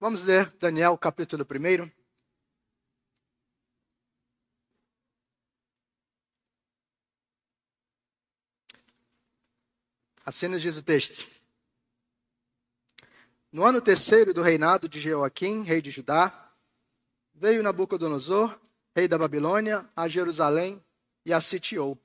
[0.00, 1.90] Vamos ler Daniel, capítulo 1.
[10.24, 11.26] Assim nos diz o texto.
[13.50, 16.48] No ano terceiro do reinado de Jeoaquim, rei de Judá,
[17.34, 18.56] veio Nabucodonosor,
[18.94, 20.80] rei da Babilônia, a Jerusalém
[21.26, 21.98] e a sitiou.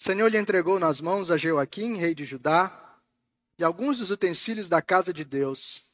[0.00, 2.87] O Senhor lhe entregou nas mãos a Jeoaquim, rei de Judá,
[3.58, 5.84] e alguns dos utensílios da casa de Deus.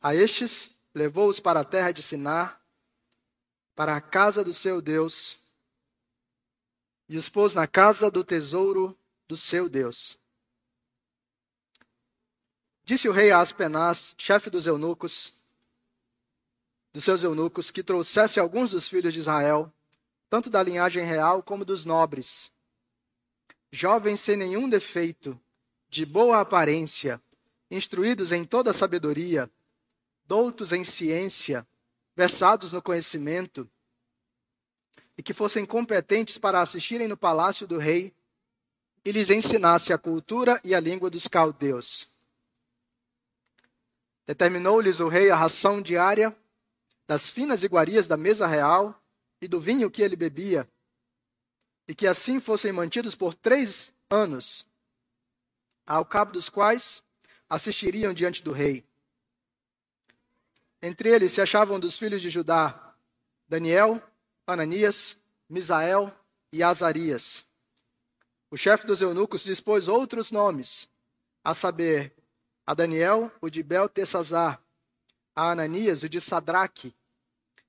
[0.00, 2.60] A estes levou-os para a terra de Sinar,
[3.74, 5.38] para a casa do seu Deus,
[7.08, 8.96] e os pôs na casa do tesouro
[9.26, 10.18] do seu Deus.
[12.84, 15.32] Disse o rei a Aspenaz, chefe dos eunucos,
[16.92, 19.72] dos seus eunucos, que trouxesse alguns dos filhos de Israel,
[20.28, 22.52] tanto da linhagem real como dos nobres,
[23.70, 25.40] jovens sem nenhum defeito,
[25.92, 27.20] de boa aparência,
[27.70, 29.50] instruídos em toda sabedoria,
[30.24, 31.68] doutos em ciência,
[32.16, 33.70] versados no conhecimento,
[35.18, 38.10] e que fossem competentes para assistirem no palácio do rei
[39.04, 42.08] e lhes ensinasse a cultura e a língua dos caldeus.
[44.26, 46.34] Determinou-lhes o rei a ração diária
[47.06, 48.98] das finas iguarias da mesa real
[49.42, 50.66] e do vinho que ele bebia,
[51.86, 54.64] e que assim fossem mantidos por três anos,
[55.94, 57.02] ao cabo dos quais
[57.50, 58.82] assistiriam diante do rei.
[60.80, 62.94] Entre eles se achavam dos filhos de Judá
[63.46, 64.02] Daniel,
[64.46, 66.10] Ananias, Misael
[66.50, 67.44] e Azarias.
[68.50, 70.88] O chefe dos eunucos dispôs outros nomes,
[71.44, 72.14] a saber,
[72.66, 74.62] a Daniel, o de Beltesazar,
[75.36, 76.94] a Ananias, o de Sadraque,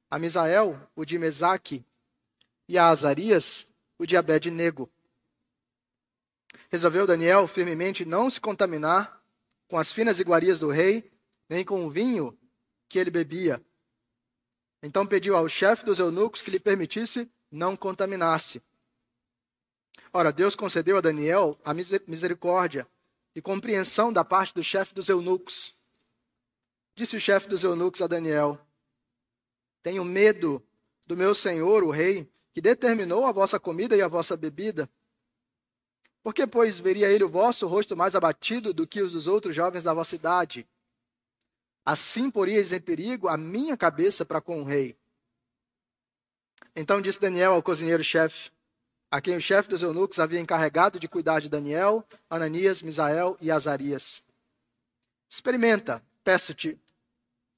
[0.09, 1.83] a Misael, o de Mesaque,
[2.69, 3.67] e a Azarias,
[3.99, 4.89] o de Abed-nego.
[6.69, 9.21] Resolveu Daniel firmemente não se contaminar
[9.67, 11.11] com as finas iguarias do rei,
[11.49, 12.37] nem com o vinho
[12.87, 13.63] que ele bebia.
[14.81, 18.61] Então pediu ao chefe dos eunucos que lhe permitisse não contaminar-se.
[20.11, 22.87] Ora, Deus concedeu a Daniel a misericórdia
[23.35, 25.75] e compreensão da parte do chefe dos eunucos.
[26.95, 28.59] Disse o chefe dos eunucos a Daniel:
[29.81, 30.63] Tenho medo
[31.07, 34.89] do meu senhor, o rei, que determinou a vossa comida e a vossa bebida
[36.23, 39.53] por que, pois, veria ele o vosso rosto mais abatido do que os dos outros
[39.53, 40.65] jovens da vossa idade?
[41.85, 44.97] Assim poríeis em perigo a minha cabeça para com o rei.
[46.73, 48.51] Então disse Daniel ao cozinheiro-chefe,
[49.11, 53.51] a quem o chefe dos eunucos havia encarregado de cuidar de Daniel, Ananias, Misael e
[53.51, 54.23] Azarias.
[55.29, 56.79] Experimenta, peço-te,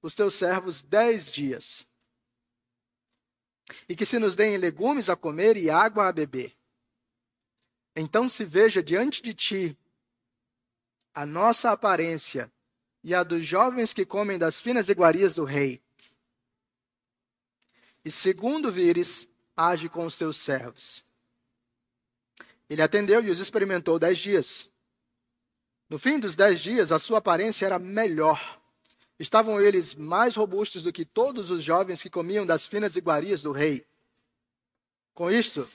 [0.01, 1.87] os teus servos dez dias,
[3.87, 6.55] e que se nos deem legumes a comer e água a beber
[7.95, 9.77] então se veja diante de ti
[11.13, 12.51] a nossa aparência
[13.01, 15.81] e a dos jovens que comem das finas iguarias do rei.
[18.03, 21.03] E segundo vires, age com os teus servos.
[22.69, 24.69] Ele atendeu e os experimentou dez dias.
[25.87, 28.59] No fim dos dez dias, a sua aparência era melhor.
[29.17, 33.51] Estavam eles mais robustos do que todos os jovens que comiam das finas iguarias do
[33.51, 33.85] rei.
[35.13, 35.69] Com isto,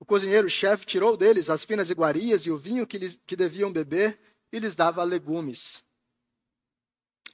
[0.00, 4.18] o cozinheiro-chefe tirou deles as finas iguarias e o vinho que, lhes, que deviam beber
[4.50, 5.84] e lhes dava legumes.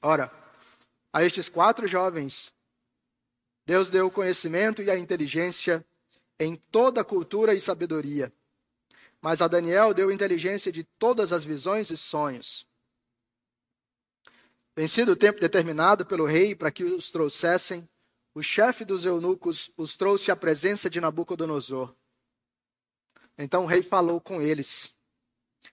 [0.03, 0.33] Ora,
[1.13, 2.53] a estes quatro jovens,
[3.65, 5.87] Deus deu o conhecimento e a inteligência
[6.41, 8.33] em toda cultura e sabedoria.
[9.23, 12.67] Mas a Daniel deu inteligência de todas as visões e sonhos.
[14.75, 17.89] Vencido o tempo determinado pelo rei para que os trouxessem,
[18.35, 21.97] o chefe dos eunucos os trouxe à presença de Nabucodonosor.
[23.39, 24.95] Então o rei falou com eles.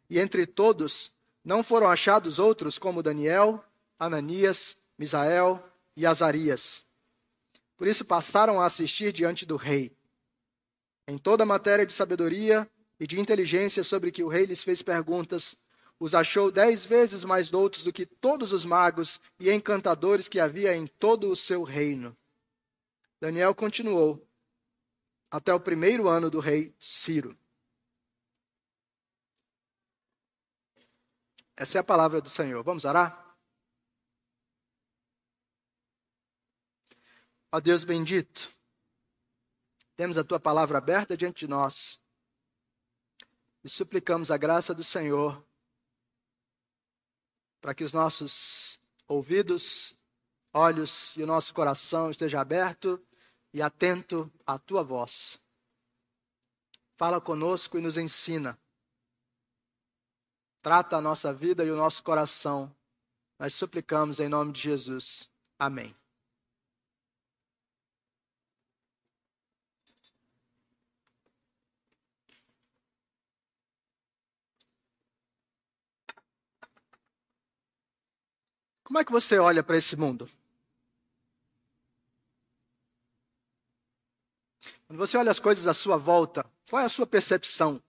[0.10, 1.12] E entre todos
[1.44, 3.64] não foram achados outros como Daniel,
[4.00, 5.64] Ananias, Misael
[5.96, 6.84] e Azarias.
[7.78, 9.96] Por isso passaram a assistir diante do rei.
[11.08, 12.70] Em toda a matéria de sabedoria
[13.00, 15.58] e de inteligência sobre que o rei lhes fez perguntas,
[16.00, 20.76] os achou dez vezes mais doutos do que todos os magos e encantadores que havia
[20.76, 22.16] em todo o seu reino.
[23.20, 24.26] Daniel continuou
[25.32, 27.38] até o primeiro ano do rei Ciro.
[31.56, 32.64] Essa é a palavra do Senhor.
[32.64, 33.24] Vamos orar?
[37.52, 38.52] Ó Deus bendito,
[39.96, 42.00] temos a tua palavra aberta diante de nós
[43.64, 45.46] e suplicamos a graça do Senhor
[47.62, 49.96] para que os nossos ouvidos,
[50.52, 53.00] olhos e o nosso coração esteja aberto
[53.54, 55.40] e atento à tua voz.
[56.98, 58.60] Fala conosco e nos ensina
[60.64, 62.74] Trata a nossa vida e o nosso coração,
[63.38, 65.30] Nós suplicamos em nome de Jesus.
[65.60, 65.94] Amém.
[78.86, 80.30] Como é que você olha para esse mundo?
[84.88, 87.84] Quando você olha as coisas à sua volta, qual é a sua percepção?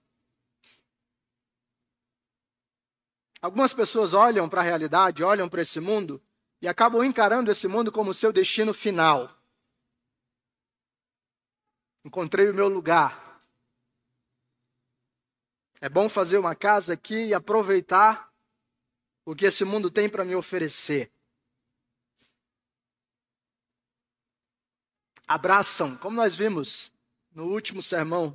[3.45, 6.19] Algumas pessoas olham para a realidade, olham para esse mundo
[6.63, 9.39] e acabam encarando esse mundo como seu destino final.
[12.03, 13.45] Encontrei o meu lugar.
[15.79, 18.33] É bom fazer uma casa aqui e aproveitar
[19.27, 21.13] o que esse mundo tem para me oferecer.
[25.29, 26.91] Abraçam, como nós vimos
[27.31, 28.35] no último sermão,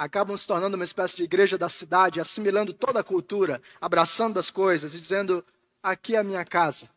[0.00, 4.50] acabam se tornando uma espécie de igreja da cidade, assimilando toda a cultura, abraçando as
[4.50, 5.44] coisas e dizendo:
[5.82, 6.88] aqui é a minha casa.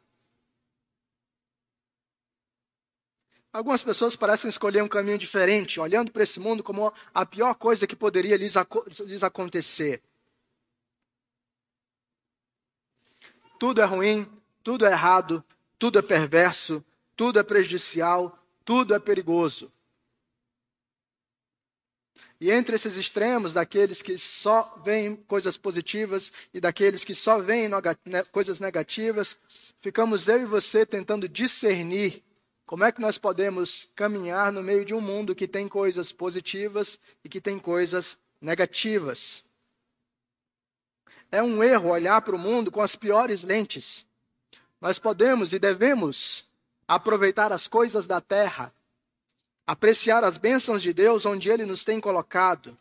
[3.51, 7.85] Algumas pessoas parecem escolher um caminho diferente, olhando para esse mundo como a pior coisa
[7.85, 8.55] que poderia lhes,
[9.01, 10.01] lhes acontecer.
[13.59, 14.27] Tudo é ruim,
[14.63, 15.43] tudo é errado,
[15.77, 16.83] tudo é perverso,
[17.17, 19.69] tudo é prejudicial, tudo é perigoso.
[22.43, 27.69] E entre esses extremos, daqueles que só veem coisas positivas e daqueles que só veem
[28.33, 29.39] coisas negativas,
[29.79, 32.21] ficamos eu e você tentando discernir
[32.65, 36.99] como é que nós podemos caminhar no meio de um mundo que tem coisas positivas
[37.23, 39.41] e que tem coisas negativas.
[41.31, 44.05] É um erro olhar para o mundo com as piores lentes.
[44.81, 46.45] Nós podemos e devemos
[46.85, 48.73] aproveitar as coisas da terra,
[49.65, 52.77] apreciar as bênçãos de Deus onde Ele nos tem colocado.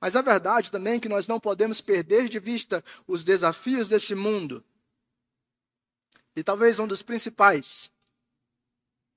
[0.00, 4.14] Mas a verdade também é que nós não podemos perder de vista os desafios desse
[4.14, 4.64] mundo.
[6.34, 7.90] E talvez um dos principais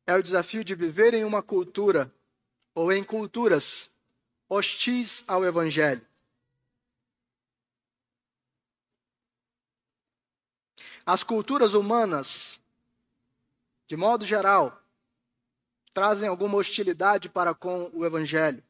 [0.05, 2.13] é o desafio de viver em uma cultura
[2.75, 3.89] ou em culturas
[4.47, 6.05] hostis ao Evangelho.
[11.05, 12.59] As culturas humanas,
[13.87, 14.84] de modo geral,
[15.95, 18.61] trazem alguma hostilidade para com o Evangelho.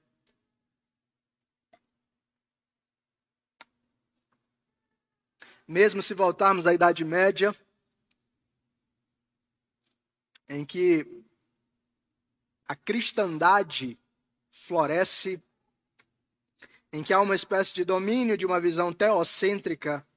[5.67, 7.55] Mesmo se voltarmos à Idade Média,
[10.47, 11.25] em que
[12.67, 13.97] a cristandade
[14.51, 15.41] floresce,
[16.93, 20.07] em que há uma espécie de domínio de uma visão teocêntrica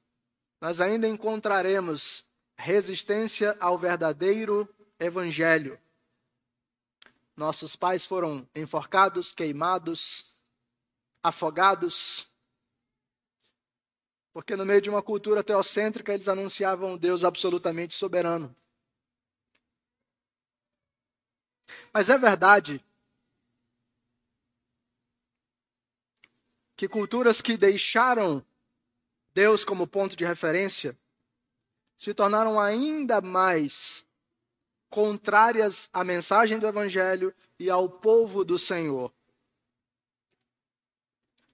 [0.61, 2.27] nós ainda encontraremos
[2.57, 4.69] resistência ao verdadeiro
[4.99, 5.81] evangelho.
[7.39, 10.27] Nossos pais foram enforcados, queimados,
[11.23, 12.29] afogados,
[14.33, 18.53] porque no meio de uma cultura teocêntrica eles anunciavam um Deus absolutamente soberano.
[21.95, 22.85] Mas é verdade
[26.77, 28.45] que culturas que deixaram
[29.33, 30.99] Deus como ponto de referência,
[31.97, 34.08] se tornaram ainda mais
[34.91, 39.13] contrárias à mensagem do Evangelho e ao povo do Senhor.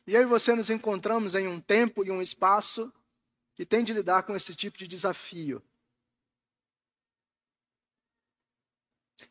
[0.07, 2.93] E eu e você nos encontramos em um tempo e um espaço
[3.55, 5.63] que tem de lidar com esse tipo de desafio.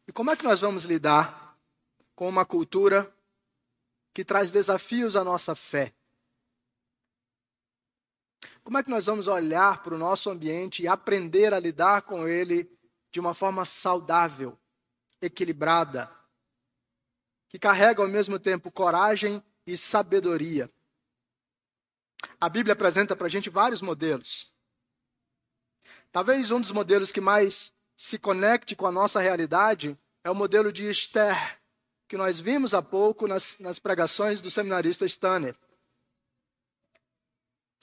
[0.08, 1.58] E como é que nós vamos lidar
[2.16, 3.14] com uma cultura
[4.14, 5.94] que traz desafios à nossa fé?
[8.64, 12.28] Como é que nós vamos olhar para o nosso ambiente e aprender a lidar com
[12.28, 12.70] ele
[13.14, 14.60] de uma forma saudável,
[15.22, 16.12] equilibrada,
[17.48, 20.68] que carrega ao mesmo tempo coragem e sabedoria?
[22.42, 24.52] A Bíblia apresenta para a gente vários modelos.
[26.12, 30.74] Talvez um dos modelos que mais se conecte com a nossa realidade é o modelo
[30.74, 31.62] de Esther,
[32.08, 35.56] que nós vimos há pouco nas, nas pregações do seminarista Stanner.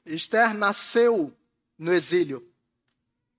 [0.05, 1.33] Esther nasceu
[1.79, 2.53] no exílio.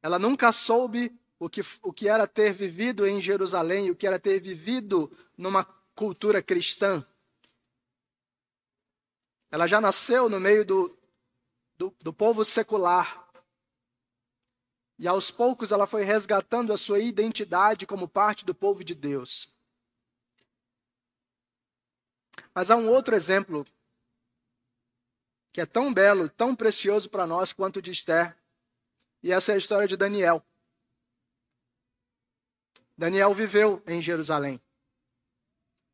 [0.01, 4.19] Ela nunca soube o que, o que era ter vivido em Jerusalém, o que era
[4.19, 7.03] ter vivido numa cultura cristã.
[9.49, 10.95] Ela já nasceu no meio do,
[11.75, 13.27] do, do povo secular.
[14.99, 19.51] E aos poucos ela foi resgatando a sua identidade como parte do povo de Deus.
[22.53, 23.65] Mas há um outro exemplo
[25.51, 28.37] que é tão belo, tão precioso para nós quanto o de Esther.
[29.23, 30.45] E essa é a história de Daniel.
[33.01, 34.61] Daniel viveu em Jerusalém.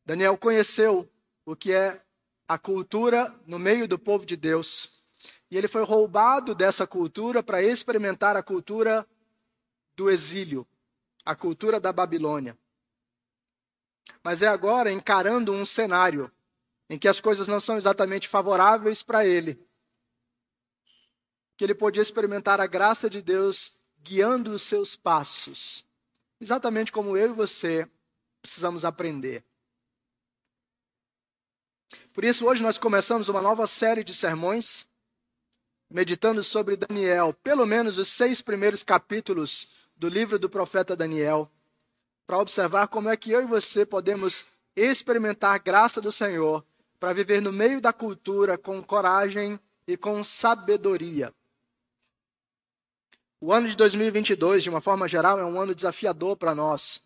[0.06, 1.10] Daniel conheceu
[1.46, 2.04] o que é
[2.46, 4.94] a cultura no meio do povo de Deus.
[5.50, 9.08] e ele foi roubado dessa cultura para experimentar a cultura
[9.96, 10.68] do exílio,
[11.24, 12.58] a cultura da Babilônia.
[14.22, 16.30] Mas é agora encarando um cenário
[16.90, 19.66] em que as coisas não são exatamente favoráveis para ele,
[21.56, 23.74] que ele podia experimentar a graça de Deus
[24.04, 25.88] guiando os seus passos,
[26.39, 27.88] exatamente como eu e você
[28.41, 29.44] precisamos aprender.
[32.13, 34.88] Por isso, hoje nós começamos uma nova série de sermões,
[35.89, 41.51] meditando sobre Daniel, pelo menos os seis primeiros capítulos do livro do profeta Daniel,
[42.25, 46.65] para observar como é que eu e você podemos experimentar graça do Senhor
[47.00, 51.34] para viver no meio da cultura com coragem e com sabedoria.
[53.39, 57.03] O ano de 2022, de uma forma geral, é um ano desafiador para nós.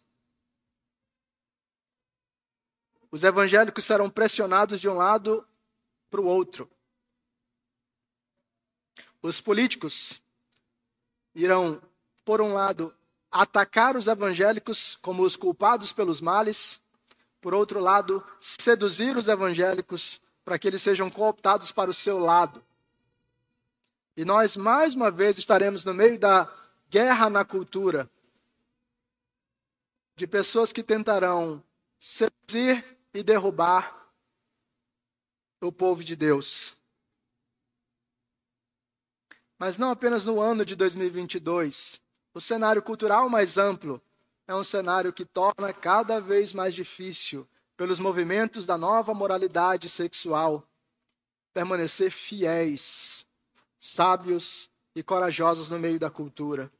[3.11, 5.45] Os evangélicos serão pressionados de um lado
[6.09, 6.69] para o outro.
[9.21, 10.21] Os políticos
[11.35, 11.81] irão,
[12.23, 12.95] por um lado,
[13.29, 16.81] atacar os evangélicos como os culpados pelos males,
[17.41, 22.63] por outro lado, seduzir os evangélicos para que eles sejam cooptados para o seu lado.
[24.15, 26.51] E nós, mais uma vez, estaremos no meio da
[26.89, 28.09] guerra na cultura
[30.15, 31.63] de pessoas que tentarão
[31.97, 34.11] seduzir e derrubar
[35.61, 36.75] o povo de Deus.
[39.57, 42.01] Mas não apenas no ano de 2022.
[42.33, 44.01] O cenário cultural mais amplo
[44.47, 50.67] é um cenário que torna cada vez mais difícil, pelos movimentos da nova moralidade sexual,
[51.53, 53.25] permanecer fiéis
[53.81, 56.71] sábios e corajosos no meio da cultura.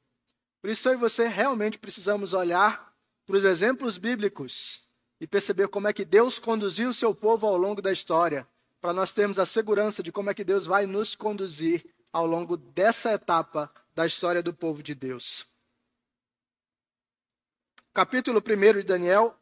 [0.61, 2.93] Por isso eu e você realmente precisamos olhar
[3.25, 4.87] para os exemplos bíblicos
[5.19, 8.47] e perceber como é que Deus conduziu o seu povo ao longo da história,
[8.79, 12.55] para nós termos a segurança de como é que Deus vai nos conduzir ao longo
[12.55, 15.47] dessa etapa da história do povo de Deus.
[17.91, 19.35] capítulo 1 de Daniel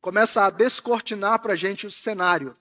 [0.00, 2.56] começa a descortinar para a gente o cenário.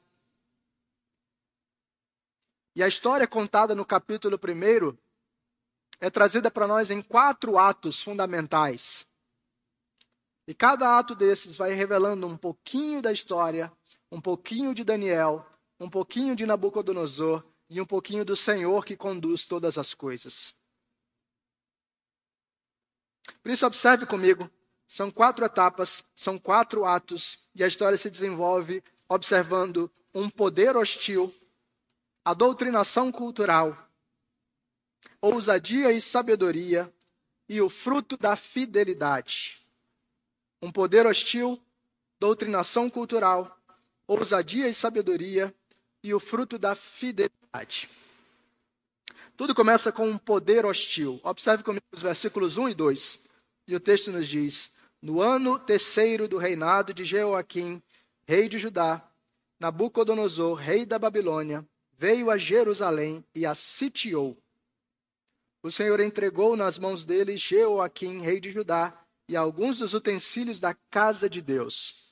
[2.74, 4.98] E a história contada no capítulo 1
[6.00, 9.06] é trazida para nós em quatro atos fundamentais.
[10.48, 13.72] E cada ato desses vai revelando um pouquinho da história,
[14.10, 15.46] um pouquinho de Daniel,
[15.80, 20.56] um pouquinho de Nabucodonosor e um pouquinho do Senhor que conduz todas as coisas.
[23.44, 24.50] Por isso, observe comigo:
[24.88, 31.34] são quatro etapas, são quatro atos, e a história se desenvolve observando um poder hostil
[32.24, 33.76] a doutrinação cultural,
[35.20, 36.94] ousadia e sabedoria
[37.50, 39.60] e o fruto da fidelidade.
[40.62, 41.60] Um poder hostil,
[42.20, 43.60] doutrinação cultural,
[44.08, 45.54] ousadia e sabedoria
[46.04, 47.90] e o fruto da fidelidade.
[49.36, 51.20] Tudo começa com um poder hostil.
[51.24, 53.22] Observe comigo os versículos 1 e 2.
[53.68, 57.82] E o texto nos diz: No ano terceiro do reinado de Jeoaquim,
[58.28, 59.10] rei de Judá,
[59.60, 61.68] Nabucodonosor, rei da Babilônia,
[62.02, 64.36] veio a Jerusalém e a sitiou.
[65.62, 70.74] O Senhor entregou nas mãos dele Jeoaquim, rei de Judá, e alguns dos utensílios da
[70.90, 72.12] casa de Deus.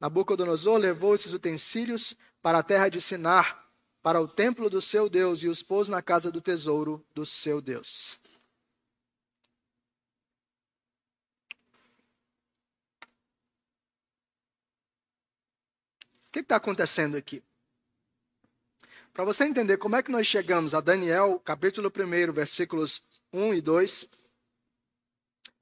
[0.00, 3.64] Nabucodonosor levou esses utensílios para a terra de Sinar,
[4.02, 7.60] para o templo do seu Deus, e os pôs na casa do tesouro do seu
[7.60, 8.18] Deus.
[16.26, 17.40] O que está acontecendo aqui?
[19.12, 23.60] Para você entender como é que nós chegamos a Daniel, capítulo 1, versículos 1 e
[23.60, 24.08] 2,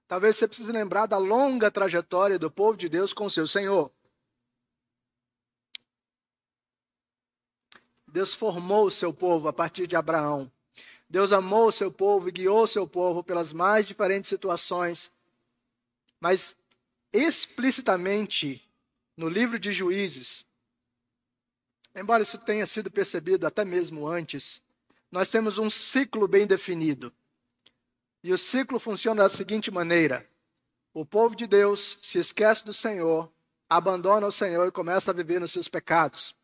[0.06, 3.92] talvez você precise lembrar da longa trajetória do povo de Deus com seu Senhor.
[8.06, 10.50] Deus formou o seu povo a partir de Abraão.
[11.08, 15.12] Deus amou o seu povo e guiou o seu povo pelas mais diferentes situações.
[16.20, 16.56] Mas
[17.12, 18.64] explicitamente
[19.16, 20.46] no livro de Juízes,
[21.94, 24.62] embora isso tenha sido percebido até mesmo antes,
[25.10, 27.12] nós temos um ciclo bem definido.
[28.22, 30.28] E o ciclo funciona da seguinte maneira:
[30.92, 33.30] o povo de Deus se esquece do Senhor,
[33.68, 36.34] abandona o Senhor e começa a viver nos seus pecados.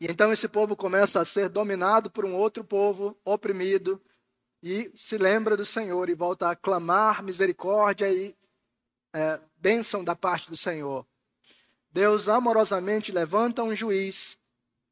[0.00, 4.02] E então esse povo começa a ser dominado por um outro povo oprimido
[4.62, 8.36] e se lembra do Senhor e volta a clamar misericórdia e
[9.12, 11.06] é, bênção da parte do Senhor.
[11.90, 14.38] Deus amorosamente levanta um juiz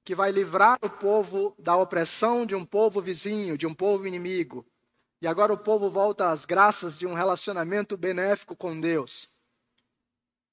[0.05, 4.67] que vai livrar o povo da opressão de um povo vizinho, de um povo inimigo.
[5.21, 9.29] E agora o povo volta às graças de um relacionamento benéfico com Deus.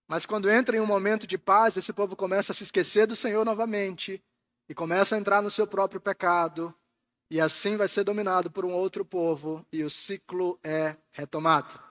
[0.07, 3.15] Mas quando entra em um momento de paz, esse povo começa a se esquecer do
[3.15, 4.23] Senhor novamente
[4.69, 6.73] e começa a entrar no seu próprio pecado
[7.29, 11.84] e assim vai ser dominado por um outro povo e o ciclo é retomado.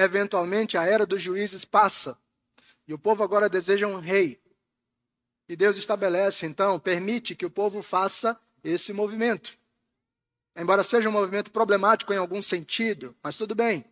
[0.00, 2.16] Eventualmente, a era dos juízes passa
[2.86, 4.40] e o povo agora deseja um rei.
[5.48, 9.58] E Deus estabelece, então, permite que o povo faça esse movimento.
[10.56, 13.84] Embora seja um movimento problemático em algum sentido, mas tudo bem.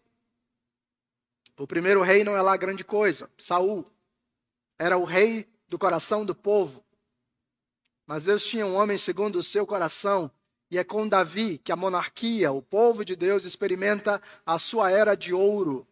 [1.58, 3.28] O primeiro rei não é lá grande coisa.
[3.36, 3.84] Saul
[4.78, 6.84] era o rei do coração do povo.
[8.06, 10.30] Mas Deus tinha um homem segundo o seu coração,
[10.70, 15.16] e é com Davi que a monarquia, o povo de Deus, experimenta a sua era
[15.16, 15.86] de ouro.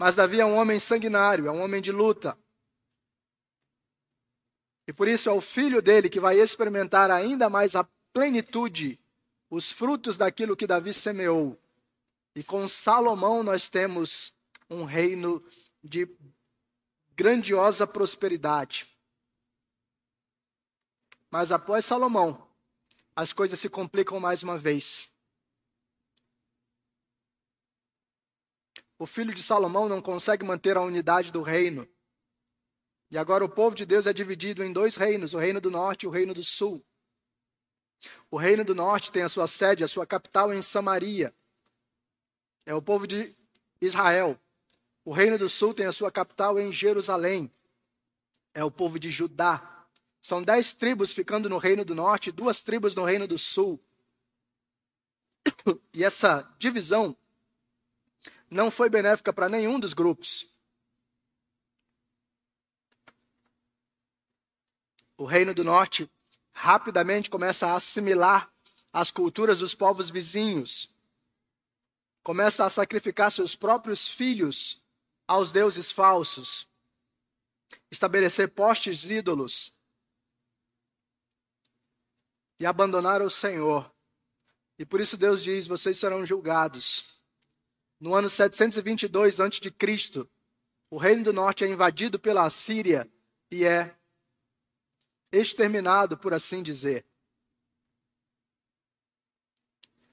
[0.00, 2.34] Mas Davi é um homem sanguinário, é um homem de luta.
[4.86, 8.98] E por isso é o filho dele que vai experimentar ainda mais a plenitude,
[9.50, 11.60] os frutos daquilo que Davi semeou.
[12.34, 14.32] E com Salomão nós temos
[14.70, 15.44] um reino
[15.84, 16.08] de
[17.14, 18.88] grandiosa prosperidade.
[21.30, 22.48] Mas após Salomão,
[23.14, 25.09] as coisas se complicam mais uma vez.
[29.00, 31.88] O filho de Salomão não consegue manter a unidade do reino.
[33.10, 36.02] E agora o povo de Deus é dividido em dois reinos, o reino do norte
[36.02, 36.84] e o reino do sul.
[38.30, 41.34] O reino do norte tem a sua sede, a sua capital em Samaria.
[42.66, 43.34] É o povo de
[43.80, 44.38] Israel.
[45.02, 47.50] O reino do sul tem a sua capital em Jerusalém.
[48.52, 49.86] É o povo de Judá.
[50.20, 53.82] São dez tribos ficando no reino do norte, duas tribos no reino do sul.
[55.94, 57.16] E essa divisão
[58.50, 60.46] não foi benéfica para nenhum dos grupos.
[65.16, 66.10] O reino do norte
[66.52, 68.52] rapidamente começa a assimilar
[68.92, 70.92] as culturas dos povos vizinhos,
[72.22, 74.82] começa a sacrificar seus próprios filhos
[75.28, 76.68] aos deuses falsos,
[77.90, 79.72] estabelecer postes ídolos
[82.58, 83.90] e abandonar o Senhor.
[84.78, 87.19] E por isso Deus diz: vocês serão julgados.
[88.00, 90.28] No ano 722 a.C.,
[90.90, 93.08] o reino do norte é invadido pela Assíria
[93.50, 93.94] e é
[95.30, 97.06] exterminado, por assim dizer.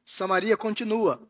[0.05, 1.27] Samaria continua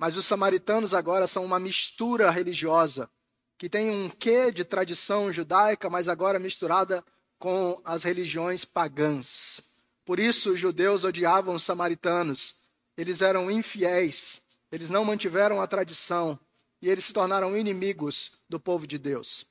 [0.00, 3.10] mas os samaritanos agora são uma mistura religiosa,
[3.58, 7.04] que tem um quê de tradição judaica, mas agora misturada
[7.38, 9.60] com as religiões pagãs.
[10.02, 12.56] Por isso os judeus odiavam os samaritanos.
[12.96, 14.40] Eles eram infiéis,
[14.70, 16.38] eles não mantiveram a tradição
[16.80, 19.46] e eles se tornaram inimigos do povo de Deus.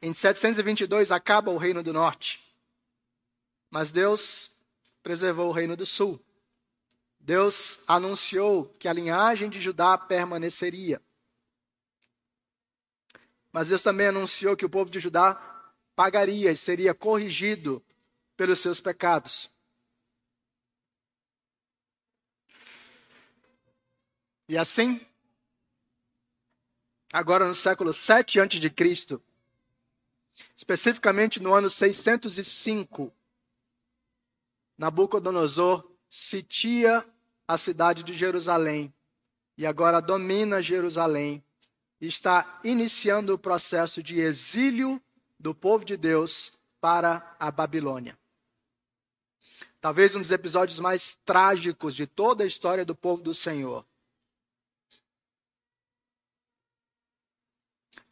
[0.00, 2.42] Em 722 acaba o reino do norte,
[3.70, 4.50] mas Deus
[5.02, 6.20] preservou o reino do sul.
[7.20, 11.02] Deus anunciou que a linhagem de Judá permaneceria.
[13.52, 15.34] Mas Deus também anunciou que o povo de Judá
[15.94, 17.82] pagaria e seria corrigido
[18.36, 19.50] pelos seus pecados.
[24.48, 25.00] E assim,
[27.12, 29.20] agora no século 7 a.C.,
[30.54, 33.12] especificamente no ano 605,
[34.78, 37.04] Nabucodonosor sitia
[37.48, 38.92] a cidade de Jerusalém
[39.56, 41.42] e agora domina Jerusalém
[42.00, 45.00] e está iniciando o processo de exílio
[45.38, 48.18] do povo de Deus para a Babilônia.
[49.80, 53.84] Talvez um dos episódios mais trágicos de toda a história do povo do Senhor.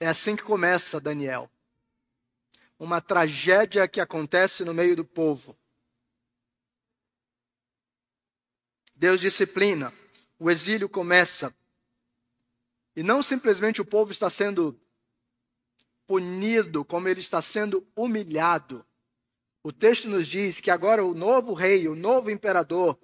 [0.05, 1.51] É assim que começa Daniel.
[2.79, 5.57] Uma tragédia que acontece no meio do povo.
[8.95, 9.95] Deus disciplina,
[10.39, 11.55] o exílio começa.
[12.95, 14.79] E não simplesmente o povo está sendo
[16.07, 18.85] punido, como ele está sendo humilhado.
[19.63, 23.01] O texto nos diz que agora o novo rei, o novo imperador,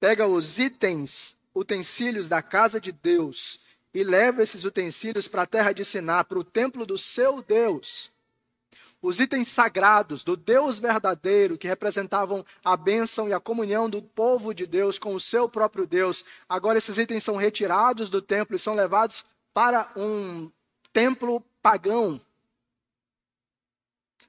[0.00, 3.60] pega os itens, utensílios da casa de Deus
[3.92, 8.10] e leva esses utensílios para a terra de Siná, para o templo do seu Deus
[9.02, 14.52] os itens sagrados do Deus verdadeiro, que representavam a bênção e a comunhão do povo
[14.52, 18.58] de Deus com o seu próprio Deus, agora esses itens são retirados do templo e
[18.58, 19.24] são levados
[19.54, 20.50] para um
[20.92, 22.20] templo pagão.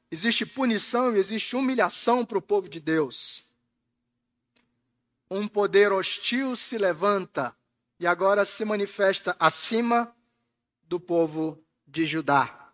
[0.09, 3.45] Existe punição e existe humilhação para o povo de Deus.
[5.29, 7.55] Um poder hostil se levanta
[8.01, 10.11] e agora se manifesta acima
[10.81, 12.73] do povo de Judá.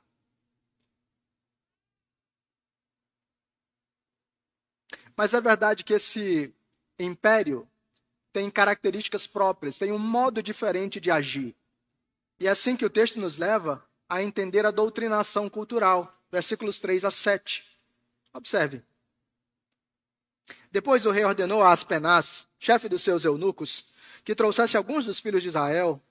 [5.17, 6.55] Mas é verdade que esse
[6.97, 7.67] império
[8.31, 11.53] tem características próprias, tem um modo diferente de agir.
[12.39, 16.17] E é assim que o texto nos leva a entender a doutrinação cultural.
[16.31, 17.65] Versículos 3 a 7.
[18.33, 18.81] Observe.
[20.71, 23.85] Depois o rei ordenou a Aspenaz, chefe dos seus eunucos,
[24.27, 26.01] que trouxesse alguns dos filhos de Israel,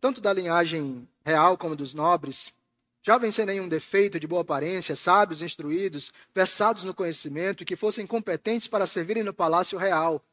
[0.00, 2.54] tanto da linhagem real como dos nobres,
[3.02, 8.06] jovens sem nenhum defeito, de boa aparência, sábios, instruídos, versados no conhecimento, e que fossem
[8.06, 10.24] competentes para servirem no palácio real.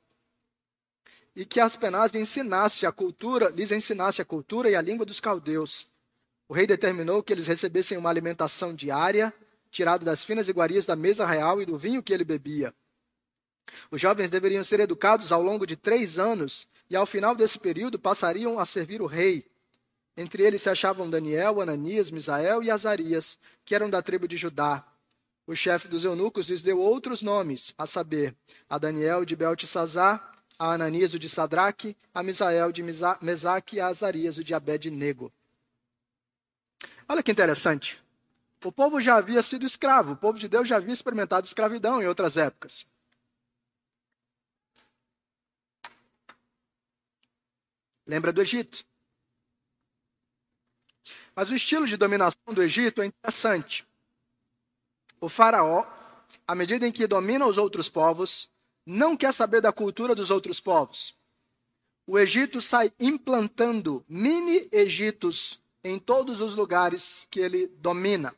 [1.36, 5.86] E que Aspenaz ensinasse a cultura, lhes ensinasse a cultura e a língua dos caldeus.
[6.48, 9.34] O rei determinou que eles recebessem uma alimentação diária,
[9.70, 12.74] tirada das finas iguarias da mesa real e do vinho que ele bebia.
[13.92, 18.00] Os jovens deveriam ser educados ao longo de três anos e, ao final desse período,
[18.00, 19.46] passariam a servir o rei.
[20.16, 24.84] Entre eles se achavam Daniel, Ananias, Misael e Azarias, que eram da tribo de Judá.
[25.46, 28.36] O chefe dos eunucos lhes deu outros nomes, a saber,
[28.70, 32.84] a Daniel de Beltesazar, a Ananias o de Sadraque, a Misael de
[33.22, 35.32] Mesaque e a Azarias o de Abed-Nego.
[37.08, 38.02] Olha que interessante.
[38.66, 42.08] O povo já havia sido escravo, o povo de Deus já havia experimentado escravidão em
[42.08, 42.86] outras épocas.
[48.08, 48.86] Lembra do Egito?
[51.36, 53.86] Mas o estilo de dominação do Egito é interessante.
[55.20, 55.86] O faraó,
[56.48, 58.50] à medida em que domina os outros povos,
[58.86, 61.16] não quer saber da cultura dos outros povos.
[62.06, 68.34] O Egito sai implantando mini-Egitos em todos os lugares que ele domina.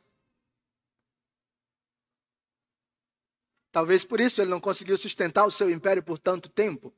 [3.72, 6.92] Talvez por isso ele não conseguiu sustentar o seu império por tanto tempo.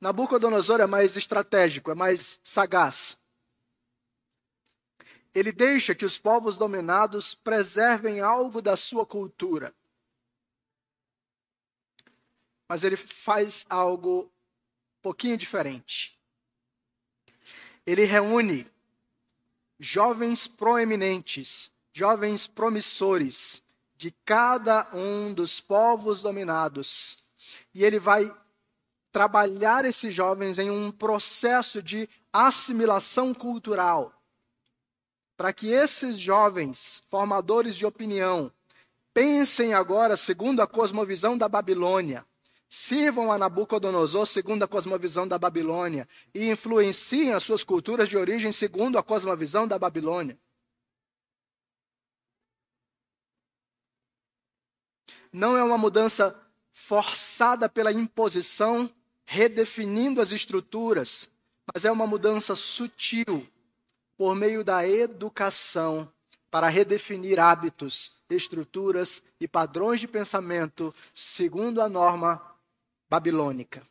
[0.00, 3.18] Nabucodonosor é mais estratégico, é mais sagaz
[5.34, 9.74] ele deixa que os povos dominados preservem algo da sua cultura.
[12.68, 16.18] Mas ele faz algo um pouquinho diferente.
[17.86, 18.70] Ele reúne
[19.78, 23.62] jovens proeminentes, jovens promissores
[23.96, 27.18] de cada um dos povos dominados.
[27.74, 28.32] E ele vai
[29.12, 34.14] trabalhar esses jovens em um processo de assimilação cultural
[35.40, 38.52] para que esses jovens formadores de opinião
[39.14, 42.26] pensem agora segundo a cosmovisão da Babilônia,
[42.68, 48.52] sirvam a Nabucodonosor segundo a cosmovisão da Babilônia e influenciem as suas culturas de origem
[48.52, 50.38] segundo a cosmovisão da Babilônia.
[55.32, 56.38] Não é uma mudança
[56.70, 58.92] forçada pela imposição,
[59.32, 61.30] redefinindo as estruturas,
[61.72, 63.48] mas é uma mudança sutil,
[64.16, 66.12] por meio da educação
[66.50, 72.44] para redefinir hábitos, estruturas e padrões de pensamento segundo a norma
[73.08, 73.86] babilônica.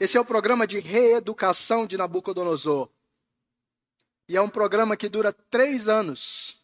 [0.00, 2.90] Esse é o programa de reeducação de Nabucodonosor.
[4.28, 6.60] E é um programa que dura três anos,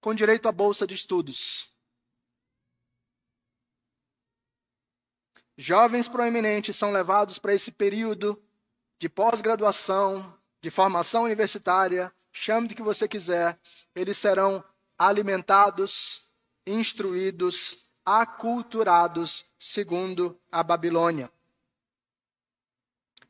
[0.00, 1.69] com direito à bolsa de estudos.
[5.60, 8.42] Jovens proeminentes são levados para esse período
[8.98, 13.58] de pós-graduação, de formação universitária, chame de que você quiser,
[13.94, 14.64] eles serão
[14.98, 16.22] alimentados,
[16.66, 21.30] instruídos, aculturados segundo a Babilônia.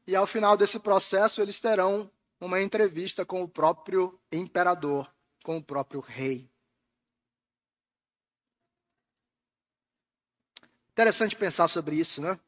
[0.07, 5.13] E ao final desse processo, eles terão uma entrevista com o próprio imperador,
[5.43, 6.50] com o próprio rei.
[11.01, 12.39] Interessante pensar sobre isso, né?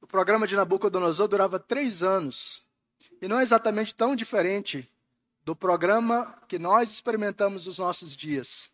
[0.00, 2.64] O programa de Nabucodonosor durava três anos.
[3.20, 4.90] E não é exatamente tão diferente
[5.44, 8.70] do programa que nós experimentamos nos nossos dias.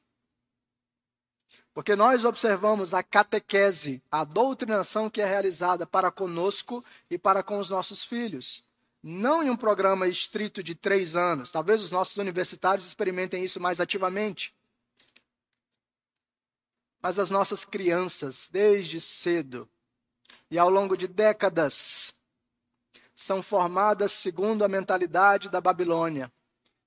[1.75, 7.59] Porque nós observamos a catequese, a doutrinação que é realizada para conosco e para com
[7.59, 8.63] os nossos filhos.
[9.03, 11.51] Não em um programa estrito de três anos.
[11.51, 14.55] Talvez os nossos universitários experimentem isso mais ativamente
[17.03, 19.69] mas as nossas crianças, desde cedo
[20.51, 22.15] e ao longo de décadas,
[23.15, 26.33] são formadas segundo a mentalidade da Babilônia,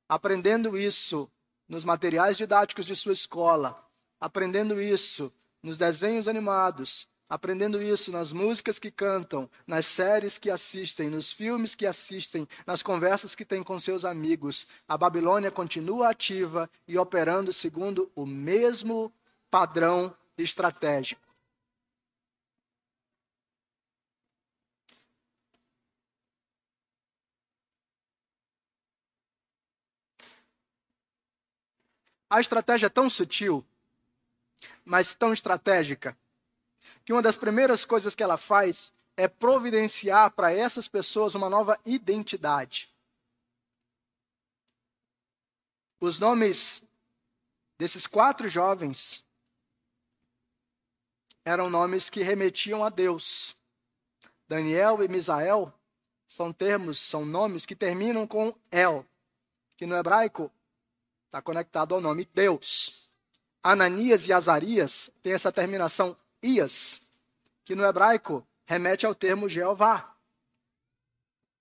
[0.07, 1.29] aprendendo isso
[1.67, 3.87] nos materiais didáticos de sua escola,
[4.19, 11.09] aprendendo isso nos desenhos animados, aprendendo isso nas músicas que cantam, nas séries que assistem,
[11.09, 14.67] nos filmes que assistem, nas conversas que têm com seus amigos.
[14.87, 19.11] A Babilônia continua ativa e operando segundo o mesmo
[19.53, 21.21] padrão estratégico.
[32.27, 33.63] A estratégia é tão sutil,
[34.83, 36.17] mas tão estratégica,
[37.05, 41.79] que uma das primeiras coisas que ela faz é providenciar para essas pessoas uma nova
[41.85, 42.91] identidade.
[46.01, 46.83] Os nomes
[47.77, 49.23] desses quatro jovens
[51.45, 53.55] eram nomes que remetiam a Deus.
[54.47, 55.73] Daniel e Misael
[56.27, 59.05] são termos, são nomes que terminam com El,
[59.77, 60.51] que no hebraico
[61.25, 63.09] está conectado ao nome Deus.
[63.61, 67.01] Ananias e Azarias têm essa terminação Ias,
[67.63, 70.15] que no hebraico remete ao termo Jeová.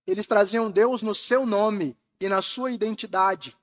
[0.07, 3.57] Eles traziam Deus no seu nome e na sua identidade.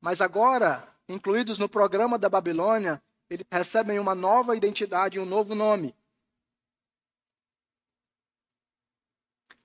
[0.00, 5.54] Mas agora, incluídos no programa da Babilônia, eles recebem uma nova identidade e um novo
[5.54, 5.94] nome.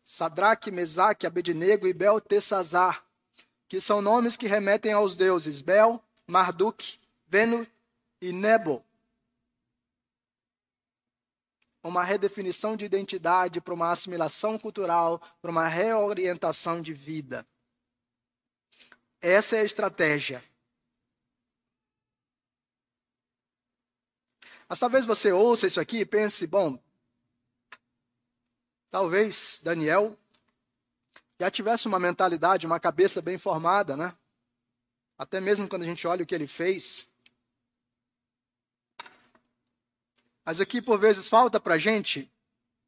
[0.03, 3.03] Sadraque, Mesaque, Abednego e Beltesazar,
[3.67, 7.65] que são nomes que remetem aos deuses Bel, Marduk, Venu
[8.21, 8.85] e Nebo.
[11.81, 17.45] Uma redefinição de identidade para uma assimilação cultural, para uma reorientação de vida.
[19.19, 20.43] Essa é a estratégia.
[24.75, 26.77] Mas talvez você ouça isso aqui e pense, bom,
[28.91, 30.19] talvez Daniel
[31.39, 34.13] já tivesse uma mentalidade, uma cabeça bem formada, né?
[35.17, 37.07] Até mesmo quando a gente olha o que ele fez.
[40.43, 42.29] Mas aqui, por vezes, falta para a gente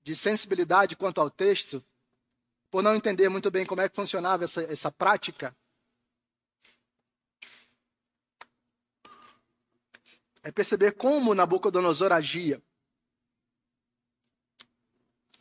[0.04, 1.82] de sensibilidade quanto ao texto,
[2.70, 5.56] por não entender muito bem como é que funcionava essa, essa prática.
[10.48, 12.64] É perceber como Nabucodonosor agia.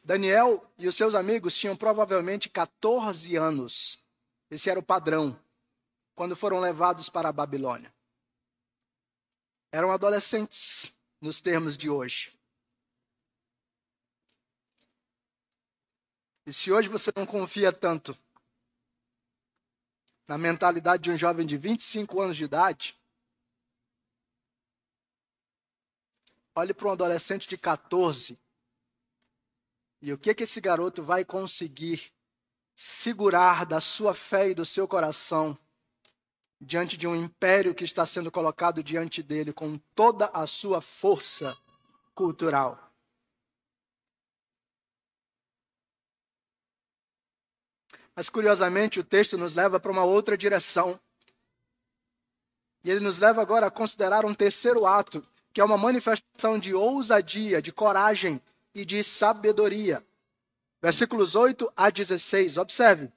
[0.03, 4.05] Daniel e os seus amigos tinham provavelmente 14 anos.
[4.51, 5.41] Esse era o padrão
[6.17, 7.95] quando foram levados para a Babilônia.
[9.71, 12.37] Eram adolescentes, nos termos de hoje.
[16.45, 18.19] E se hoje você não confia tanto
[20.27, 23.01] na mentalidade de um jovem de 25 anos de idade,
[26.57, 28.39] olhe para um adolescente de 14
[30.01, 32.11] e o que que esse garoto vai conseguir
[32.75, 35.59] segurar da sua fé e do seu coração
[36.59, 41.57] diante de um império que está sendo colocado diante dele com toda a sua força
[42.15, 42.83] cultural?
[48.15, 50.99] Mas curiosamente, o texto nos leva para uma outra direção.
[52.83, 56.75] E ele nos leva agora a considerar um terceiro ato, que é uma manifestação de
[56.75, 58.43] ousadia, de coragem
[58.75, 60.07] e de sabedoria.
[60.83, 63.11] Versículos 8 a 16, observe.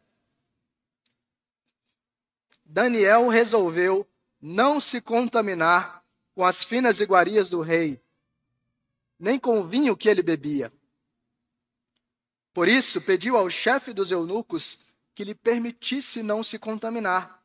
[2.64, 4.08] Daniel resolveu
[4.40, 6.02] não se contaminar
[6.34, 8.02] com as finas iguarias do rei,
[9.20, 10.72] nem com o vinho que ele bebia.
[12.54, 14.80] Por isso, pediu ao chefe dos eunucos
[15.14, 17.44] que lhe permitisse não se contaminar.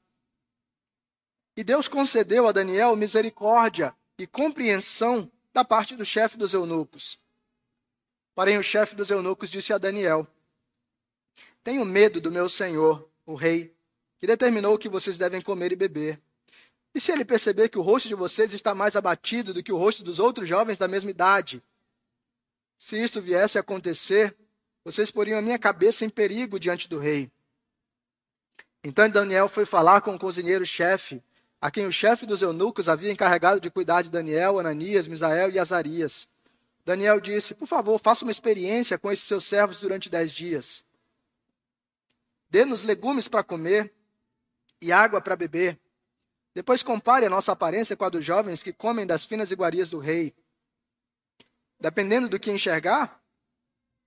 [1.57, 7.19] E Deus concedeu a Daniel misericórdia e compreensão da parte do chefe dos eunucos.
[8.35, 10.27] Porém, o chefe dos eunucos disse a Daniel:
[11.63, 13.75] Tenho medo do meu senhor, o rei,
[14.19, 16.21] que determinou o que vocês devem comer e beber.
[16.95, 19.77] E se ele perceber que o rosto de vocês está mais abatido do que o
[19.77, 21.63] rosto dos outros jovens da mesma idade?
[22.79, 24.37] Se isto viesse a acontecer,
[24.85, 27.31] vocês poriam a minha cabeça em perigo diante do rei.
[28.83, 31.23] Então Daniel foi falar com o cozinheiro-chefe,
[31.65, 35.59] a quem o chefe dos eunucos havia encarregado de cuidar de Daniel, Ananias, Misael e
[35.59, 36.29] Azarias.
[36.85, 40.85] Daniel disse: Por favor, faça uma experiência com esses seus servos durante dez dias.
[42.51, 43.91] Dê-nos legumes para comer
[44.79, 45.81] e água para beber.
[46.53, 49.99] Depois compare a nossa aparência com a dos jovens que comem das finas iguarias do
[49.99, 50.35] rei.
[51.81, 53.19] Dependendo do que enxergar,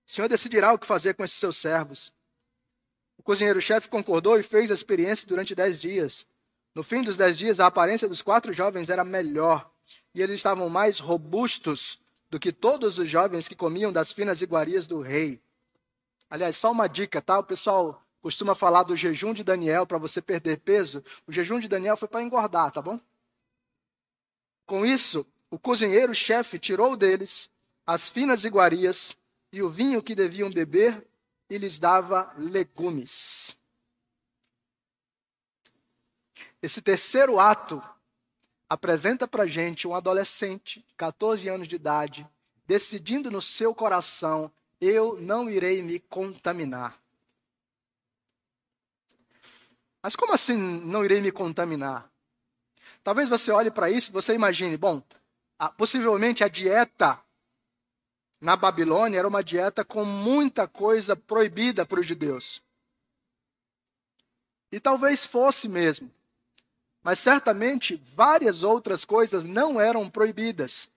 [0.06, 2.14] o Senhor decidirá o que fazer com esses seus servos.
[3.16, 6.24] O cozinheiro-chefe concordou e fez a experiência durante dez dias.
[6.78, 9.68] No fim dos dez dias, a aparência dos quatro jovens era melhor
[10.14, 14.86] e eles estavam mais robustos do que todos os jovens que comiam das finas iguarias
[14.86, 15.42] do rei.
[16.30, 17.36] Aliás, só uma dica, tá?
[17.36, 21.02] O pessoal costuma falar do jejum de Daniel para você perder peso.
[21.26, 23.00] O jejum de Daniel foi para engordar, tá bom?
[24.64, 27.50] Com isso, o cozinheiro-chefe tirou deles
[27.84, 29.18] as finas iguarias
[29.52, 31.04] e o vinho que deviam beber
[31.50, 33.57] e lhes dava legumes.
[36.60, 37.82] Esse terceiro ato
[38.68, 42.26] apresenta para gente um adolescente, 14 anos de idade,
[42.66, 47.00] decidindo no seu coração: eu não irei me contaminar.
[50.02, 52.10] Mas como assim não irei me contaminar?
[53.02, 55.02] Talvez você olhe para isso e você imagine, bom,
[55.76, 57.20] possivelmente a dieta
[58.40, 62.62] na Babilônia era uma dieta com muita coisa proibida para os judeus.
[64.70, 66.12] E talvez fosse mesmo.
[67.02, 70.90] Mas certamente várias outras coisas não eram proibidas.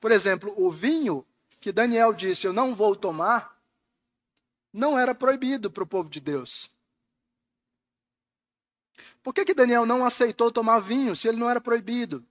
[0.00, 1.26] Por exemplo, o vinho
[1.60, 3.60] que Daniel disse: Eu não vou tomar,
[4.72, 6.70] não era proibido para o povo de Deus.
[9.22, 12.24] Por que, que Daniel não aceitou tomar vinho se ele não era proibido?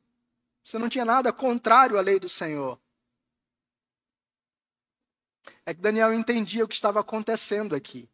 [0.64, 2.80] Se não tinha nada contrário à lei do Senhor.
[5.66, 8.10] É que Daniel entendia o que estava acontecendo aqui.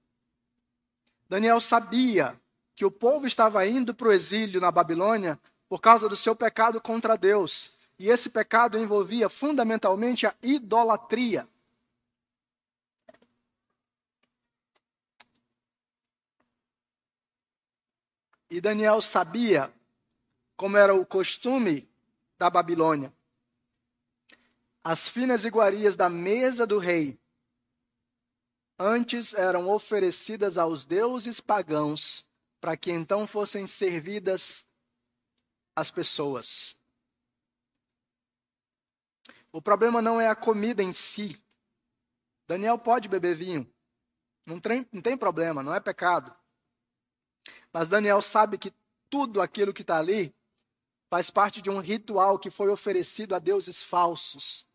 [1.29, 2.39] Daniel sabia
[2.75, 6.81] que o povo estava indo para o exílio na Babilônia por causa do seu pecado
[6.81, 7.71] contra Deus.
[7.97, 11.47] E esse pecado envolvia fundamentalmente a idolatria.
[18.49, 19.73] E Daniel sabia
[20.55, 21.89] como era o costume
[22.37, 23.11] da Babilônia.
[24.83, 27.17] As finas iguarias da mesa do rei
[28.77, 32.25] antes eram oferecidas aos deuses pagãos
[32.63, 34.65] para que então fossem servidas
[35.75, 36.77] às pessoas.
[39.51, 41.43] O problema não é a comida em si.
[42.47, 43.69] Daniel pode beber vinho.
[44.45, 46.33] Não tem, não tem problema, não é pecado.
[47.73, 48.73] Mas Daniel sabe que
[49.09, 50.33] tudo aquilo que está ali
[51.09, 54.65] faz parte de um ritual que foi oferecido a deuses falsos.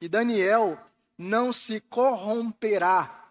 [0.00, 0.82] E Daniel
[1.18, 3.30] não se corromperá,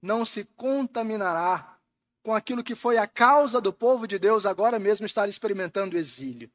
[0.00, 1.78] não se contaminará
[2.22, 6.50] com aquilo que foi a causa do povo de Deus agora mesmo estar experimentando exílio.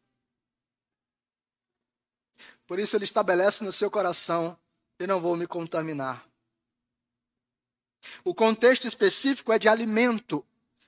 [2.67, 4.57] Por isso ele estabelece no seu coração:
[4.99, 6.27] eu não vou me contaminar.
[8.23, 10.45] O contexto específico é de alimento,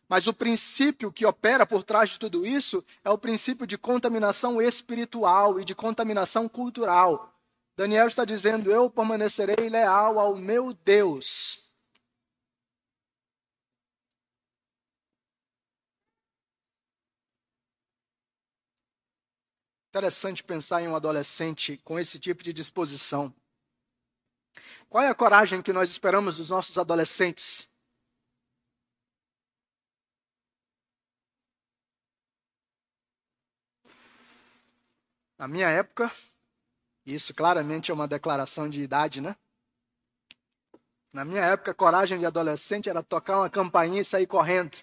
[0.07, 4.61] mas o princípio que opera por trás de tudo isso é o princípio de contaminação
[4.61, 7.33] espiritual e de contaminação cultural.
[7.75, 11.66] Daniel está dizendo: Eu permanecerei leal ao meu Deus.
[19.97, 23.33] Interessante pensar em um adolescente com esse tipo de disposição.
[24.87, 27.67] Qual é a coragem que nós esperamos dos nossos adolescentes?
[35.35, 36.11] Na minha época,
[37.03, 39.35] isso claramente é uma declaração de idade, né?
[41.11, 44.77] Na minha época, coragem de adolescente era tocar uma campainha e sair correndo.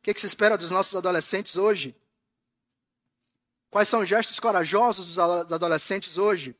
[0.00, 1.94] O que, que se espera dos nossos adolescentes hoje?
[3.70, 6.56] Quais são os gestos corajosos dos adolescentes hoje?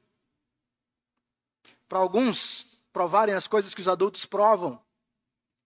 [1.89, 4.79] Para alguns, provarem as coisas que os adultos provam: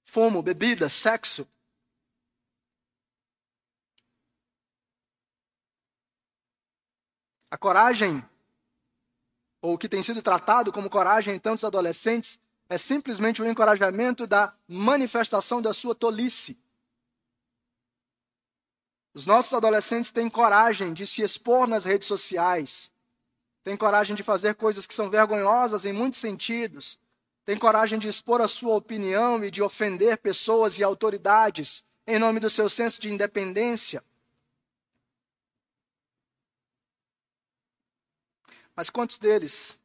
[0.02, 1.46] fumo, bebida, sexo.
[7.50, 8.24] A coragem,
[9.60, 14.28] ou o que tem sido tratado como coragem em tantos adolescentes, é simplesmente o encorajamento
[14.28, 16.56] da manifestação da sua tolice.
[19.14, 22.90] Os nossos adolescentes têm coragem de se expor nas redes sociais,
[23.62, 26.98] têm coragem de fazer coisas que são vergonhosas em muitos sentidos,
[27.44, 32.40] têm coragem de expor a sua opinião e de ofender pessoas e autoridades em nome
[32.40, 34.03] do seu senso de independência.
[38.74, 39.79] Mas quantos deles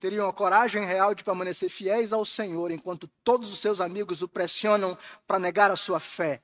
[0.00, 4.28] teriam a coragem real de permanecer fiéis ao Senhor enquanto todos os seus amigos o
[4.28, 6.42] pressionam para negar a sua fé?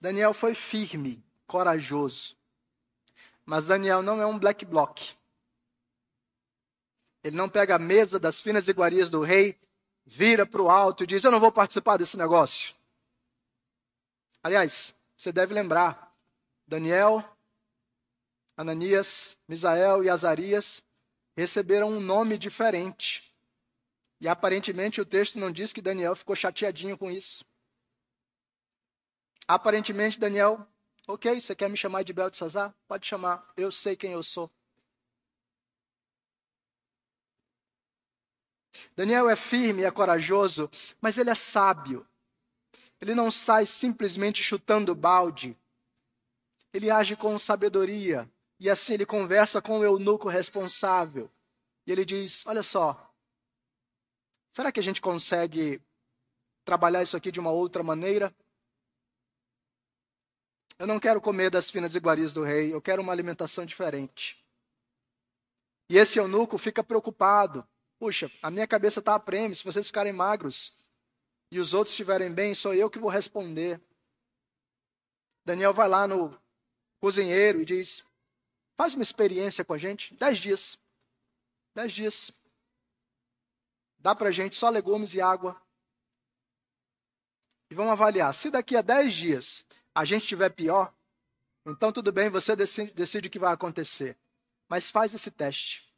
[0.00, 2.36] Daniel foi firme, corajoso.
[3.44, 5.14] Mas Daniel não é um black bloc.
[7.22, 9.58] Ele não pega a mesa das finas iguarias do rei,
[10.06, 12.74] vira para o alto e diz: Eu não vou participar desse negócio.
[14.42, 16.14] Aliás, você deve lembrar:
[16.66, 17.22] Daniel,
[18.56, 20.82] Ananias, Misael e Azarias
[21.36, 23.30] receberam um nome diferente.
[24.20, 27.44] E aparentemente o texto não diz que Daniel ficou chateadinho com isso.
[29.50, 30.64] Aparentemente, Daniel,
[31.08, 32.72] ok, você quer me chamar de Beltesazar?
[32.86, 34.48] Pode chamar, eu sei quem eu sou.
[38.94, 40.70] Daniel é firme, é corajoso,
[41.00, 42.06] mas ele é sábio.
[43.00, 45.58] Ele não sai simplesmente chutando balde.
[46.72, 48.30] Ele age com sabedoria.
[48.60, 51.28] E assim ele conversa com o eunuco responsável.
[51.84, 53.12] E ele diz: Olha só,
[54.52, 55.82] será que a gente consegue
[56.64, 58.32] trabalhar isso aqui de uma outra maneira?
[60.80, 64.42] Eu não quero comer das finas iguarias do rei, eu quero uma alimentação diferente.
[65.90, 67.68] E esse eunuco fica preocupado.
[67.98, 70.74] Puxa, a minha cabeça está a prêmio se vocês ficarem magros.
[71.50, 73.78] e os outros estiverem bem, sou eu que vou responder.
[75.44, 76.40] Daniel vai lá no
[76.98, 78.02] cozinheiro e diz:
[78.74, 80.78] Faz uma experiência com a gente, dez dias.
[81.74, 82.32] Dez dias.
[83.98, 85.60] Dá para gente só legumes e água.
[87.70, 88.32] E vamos avaliar.
[88.32, 90.94] Se daqui a dez dias a gente estiver pior,
[91.66, 94.16] então tudo bem, você decide, decide o que vai acontecer.
[94.68, 95.88] Mas faz esse teste.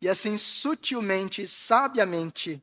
[0.00, 2.62] E assim, sutilmente, sabiamente,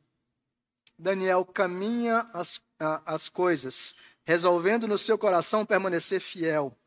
[0.98, 2.62] Daniel caminha as,
[3.06, 6.78] as coisas, resolvendo no seu coração permanecer fiel.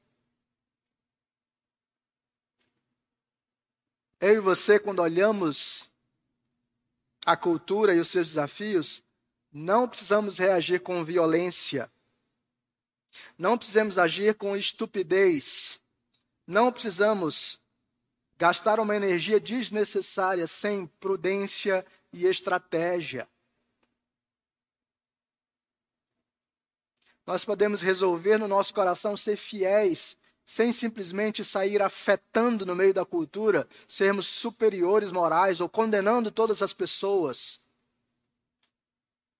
[4.21, 5.91] Eu e você, quando olhamos
[7.27, 9.03] a cultura e os seus desafios,
[9.53, 11.91] não precisamos reagir com violência.
[13.39, 15.81] Não precisamos agir com estupidez.
[16.47, 17.61] Não precisamos
[18.39, 23.29] gastar uma energia desnecessária sem prudência e estratégia.
[27.25, 33.05] Nós podemos resolver no nosso coração ser fiéis, sem simplesmente sair afetando no meio da
[33.05, 37.61] cultura, sermos superiores morais ou condenando todas as pessoas.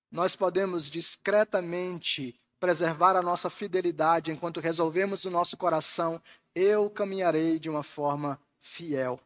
[0.09, 6.23] Nós podemos discretamente preservar a nossa fidelidade enquanto resolvemos no nosso coração:
[6.55, 9.19] eu caminharei de uma forma fiel.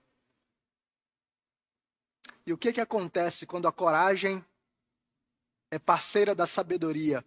[2.48, 4.44] E o que, que acontece quando a coragem
[5.70, 7.24] é parceira da sabedoria?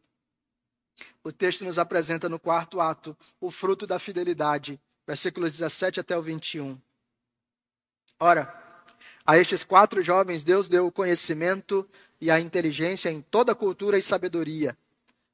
[1.23, 6.23] O texto nos apresenta no quarto ato o fruto da fidelidade, versículos 17 até o
[6.23, 6.77] 21.
[8.19, 8.53] Ora,
[9.25, 11.89] a estes quatro jovens Deus deu o conhecimento
[12.21, 14.77] e a inteligência em toda cultura e sabedoria.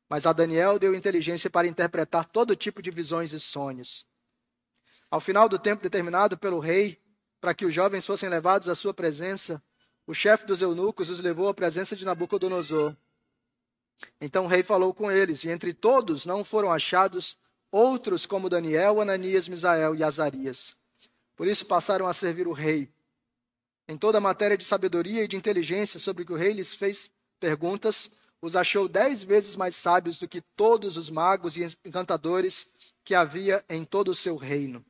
[0.09, 4.07] Mas a Daniel deu inteligência para interpretar todo tipo de visões e sonhos.
[5.11, 7.01] Ao final do tempo determinado pelo rei,
[7.41, 9.63] para que os jovens fossem levados à sua presença,
[10.07, 12.97] o chefe dos eunucos os levou à presença de Nabucodonosor.
[14.21, 17.37] Então o rei falou com eles, e entre todos não foram achados
[17.71, 20.77] outros como Daniel, Ananias, Misael e Azarias.
[21.35, 22.91] Por isso passaram a servir o rei.
[23.89, 26.75] Em toda a matéria de sabedoria e de inteligência sobre o que o rei lhes
[26.75, 28.11] fez perguntas,
[28.47, 32.69] os achou dez vezes mais sábios do que todos os magos e encantadores
[33.05, 34.87] que havia em todo o seu reino.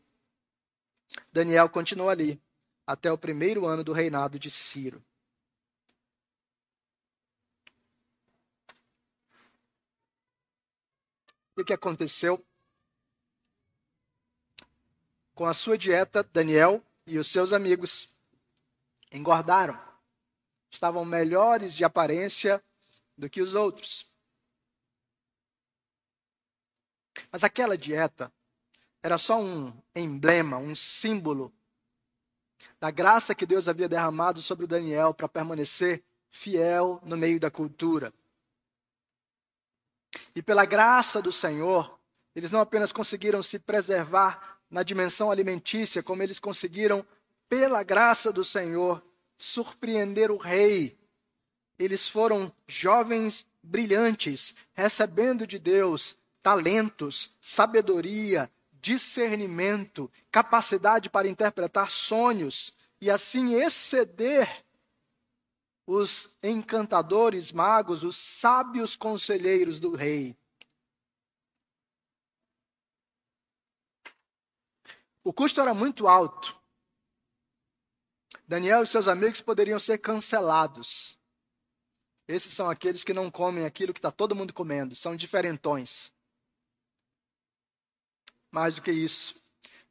[1.32, 2.38] Daniel continuou ali
[2.86, 5.02] até o primeiro ano do reinado de Ciro.
[11.56, 12.44] O que aconteceu?
[15.34, 18.14] Com a sua dieta, Daniel e os seus amigos
[19.10, 19.80] engordaram.
[20.70, 22.62] Estavam melhores de aparência
[23.16, 24.06] do que os outros.
[27.30, 28.32] Mas aquela dieta
[29.02, 31.52] era só um emblema, um símbolo
[32.78, 38.12] da graça que Deus havia derramado sobre Daniel para permanecer fiel no meio da cultura.
[40.34, 41.98] E pela graça do Senhor,
[42.34, 47.06] eles não apenas conseguiram se preservar na dimensão alimentícia, como eles conseguiram,
[47.48, 49.02] pela graça do Senhor,
[49.38, 50.98] surpreender o rei.
[51.78, 58.50] Eles foram jovens brilhantes, recebendo de Deus talentos, sabedoria,
[58.80, 64.64] discernimento, capacidade para interpretar sonhos e assim exceder
[65.86, 70.36] os encantadores magos, os sábios conselheiros do rei.
[75.22, 76.56] O custo era muito alto.
[78.46, 81.18] Daniel e seus amigos poderiam ser cancelados.
[82.28, 86.12] Esses são aqueles que não comem aquilo que está todo mundo comendo, são diferentões.
[88.50, 89.34] Mais do que isso,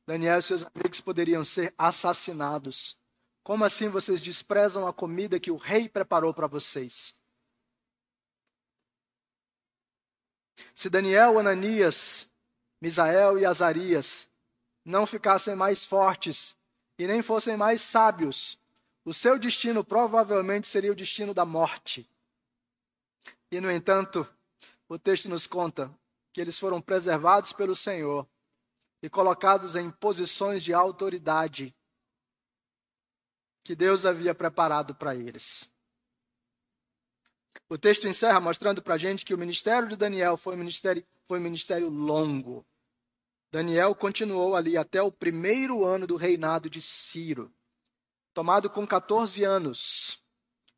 [0.05, 2.97] Daniel e seus amigos poderiam ser assassinados.
[3.43, 7.15] Como assim vocês desprezam a comida que o rei preparou para vocês?
[10.73, 12.27] Se Daniel, Ananias,
[12.81, 14.29] Misael e Azarias
[14.83, 16.55] não ficassem mais fortes
[16.99, 18.59] e nem fossem mais sábios,
[19.03, 22.09] o seu destino provavelmente seria o destino da morte.
[23.51, 24.27] E, no entanto,
[24.87, 25.93] o texto nos conta
[26.33, 28.27] que eles foram preservados pelo Senhor
[29.01, 31.75] e colocados em posições de autoridade
[33.63, 35.69] que Deus havia preparado para eles.
[37.67, 41.05] O texto encerra mostrando para a gente que o ministério de Daniel foi um ministério,
[41.27, 42.65] foi um ministério longo.
[43.51, 47.51] Daniel continuou ali até o primeiro ano do reinado de Ciro.
[48.33, 50.21] Tomado com 14 anos,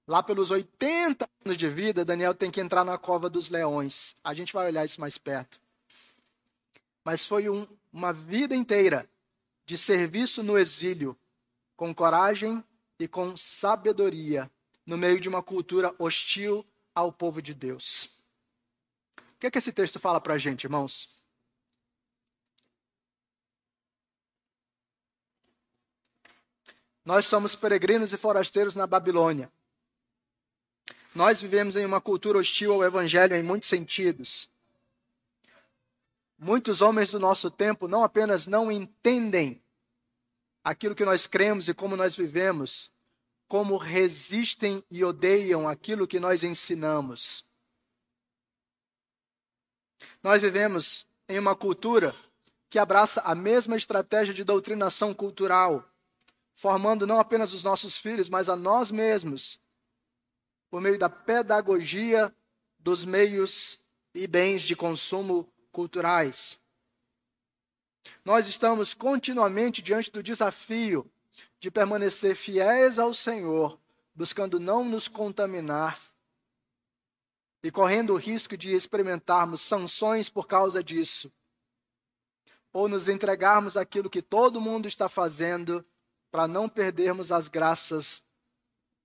[0.07, 4.15] lá pelos 80 anos de vida, Daniel tem que entrar na cova dos leões.
[4.23, 5.59] A gente vai olhar isso mais perto.
[7.03, 9.07] Mas foi um, uma vida inteira
[9.65, 11.17] de serviço no exílio,
[11.75, 12.63] com coragem
[12.97, 14.49] e com sabedoria
[14.85, 18.09] no meio de uma cultura hostil ao povo de Deus.
[19.35, 21.15] O que, é que esse texto fala para a gente, irmãos?
[27.05, 29.51] Nós somos peregrinos e forasteiros na Babilônia.
[31.18, 34.47] Nós vivemos em uma cultura hostil ao Evangelho em muitos sentidos.
[36.38, 39.59] Muitos homens do nosso tempo não apenas não entendem
[40.63, 42.91] aquilo que nós cremos e como nós vivemos,
[43.47, 47.43] como resistem e odeiam aquilo que nós ensinamos.
[50.22, 52.13] Nós vivemos em uma cultura
[52.70, 55.84] que abraça a mesma estratégia de doutrinação cultural,
[56.53, 59.59] formando não apenas os nossos filhos, mas a nós mesmos,
[60.70, 62.34] por meio da pedagogia
[62.80, 63.80] dos meios
[64.13, 66.59] e bens de consumo culturais.
[68.24, 71.09] Nós estamos continuamente diante do desafio
[71.59, 73.80] de permanecer fiéis ao Senhor,
[74.13, 75.99] buscando não nos contaminar
[77.63, 81.32] e correndo o risco de experimentarmos sanções por causa disso,
[82.72, 85.86] ou nos entregarmos aquilo que todo mundo está fazendo
[86.32, 88.24] para não perdermos as graças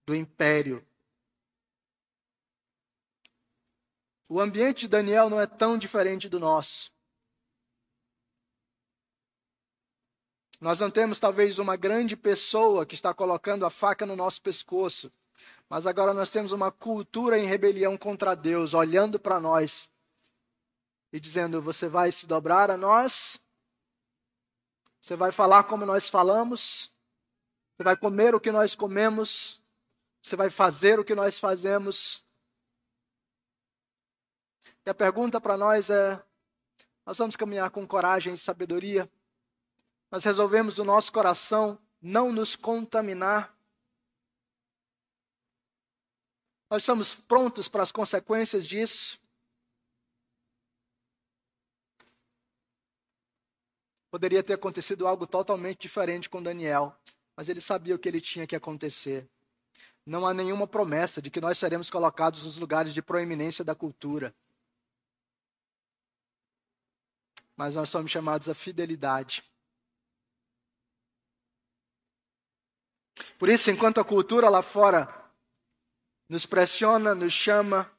[0.06, 0.86] do império
[4.28, 6.90] O ambiente de Daniel não é tão diferente do nosso.
[10.60, 15.12] Nós não temos talvez uma grande pessoa que está colocando a faca no nosso pescoço,
[15.68, 19.90] mas agora nós temos uma cultura em rebelião contra Deus, olhando para nós
[21.12, 23.40] e dizendo: Você vai se dobrar a nós?
[25.00, 26.94] Você vai falar como nós falamos?
[27.76, 29.60] Você vai comer o que nós comemos?
[30.22, 32.24] Você vai fazer o que nós fazemos?
[34.84, 36.22] E a pergunta para nós é:
[37.06, 39.10] nós vamos caminhar com coragem e sabedoria?
[40.10, 43.56] Nós resolvemos o nosso coração não nos contaminar?
[46.70, 49.20] Nós estamos prontos para as consequências disso?
[54.10, 56.94] Poderia ter acontecido algo totalmente diferente com Daniel,
[57.36, 59.26] mas ele sabia o que ele tinha que acontecer.
[60.04, 64.34] Não há nenhuma promessa de que nós seremos colocados nos lugares de proeminência da cultura.
[67.56, 69.44] Mas nós somos chamados à fidelidade.
[73.38, 75.08] Por isso, enquanto a cultura lá fora
[76.28, 77.90] nos pressiona, nos chama,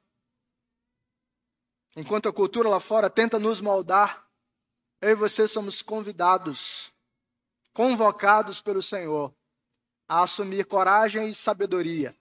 [1.95, 4.27] enquanto a cultura lá fora tenta nos moldar,
[5.01, 6.91] eu e você somos convidados,
[7.73, 9.35] convocados pelo Senhor
[10.07, 12.15] a assumir coragem e sabedoria.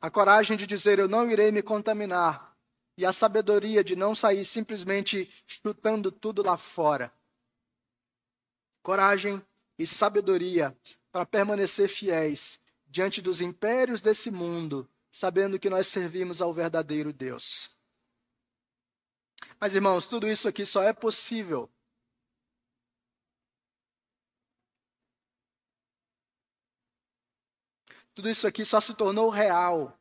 [0.00, 2.53] A coragem de dizer: Eu não irei me contaminar
[2.96, 7.12] e a sabedoria de não sair simplesmente chutando tudo lá fora.
[8.82, 9.42] Coragem
[9.78, 10.76] e sabedoria
[11.10, 17.70] para permanecer fiéis diante dos impérios desse mundo, sabendo que nós servimos ao verdadeiro Deus.
[19.58, 21.70] Mas, irmãos, tudo isso aqui só é possível
[28.14, 29.98] Tudo isso aqui só se tornou real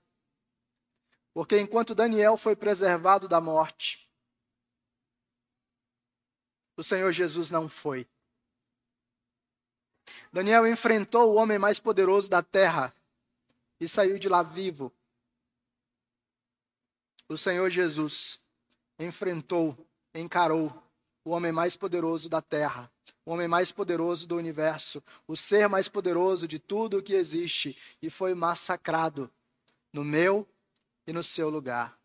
[1.33, 4.09] porque enquanto Daniel foi preservado da morte,
[6.77, 8.07] o Senhor Jesus não foi.
[10.31, 12.93] Daniel enfrentou o homem mais poderoso da terra
[13.79, 14.91] e saiu de lá vivo.
[17.29, 18.39] O Senhor Jesus
[18.99, 19.77] enfrentou,
[20.13, 20.71] encarou
[21.25, 22.91] o homem mais poderoso da terra,
[23.25, 27.77] o homem mais poderoso do universo, o ser mais poderoso de tudo o que existe,
[28.01, 29.31] e foi massacrado
[29.91, 30.47] no meu
[31.05, 31.97] e no seu lugar.